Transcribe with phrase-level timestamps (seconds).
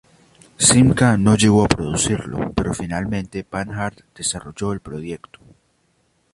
[0.67, 5.39] Simca no llegó a producirlo, pero finalmente Panhard desarrolló el proyecto.